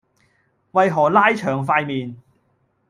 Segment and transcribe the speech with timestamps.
[0.71, 2.17] 為何拉長塊面